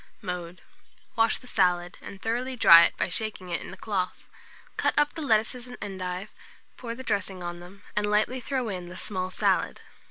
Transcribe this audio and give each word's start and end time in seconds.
Mode. 0.19 0.61
Wash 1.15 1.37
the 1.37 1.45
salad, 1.45 1.99
and 2.01 2.19
thoroughly 2.19 2.55
dry 2.55 2.85
it 2.85 2.97
by 2.97 3.07
shaking 3.07 3.49
it 3.49 3.61
in 3.61 3.71
a 3.71 3.77
cloth. 3.77 4.23
Cut 4.75 4.97
up 4.97 5.13
the 5.13 5.21
lettuces 5.21 5.67
and 5.67 5.77
endive, 5.79 6.29
pour 6.75 6.95
the 6.95 7.03
dressing 7.03 7.43
on 7.43 7.59
them, 7.59 7.83
and 7.95 8.07
lightly 8.09 8.39
throw 8.41 8.67
in 8.67 8.89
the 8.89 8.97
small 8.97 9.29
salad. 9.29 9.79